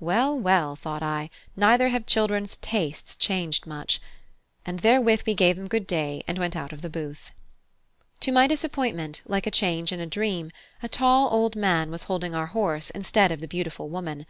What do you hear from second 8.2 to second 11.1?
To my disappointment, like a change in a dream, a